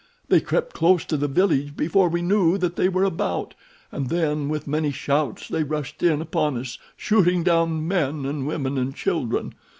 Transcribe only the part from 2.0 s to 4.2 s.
we knew that they were about, and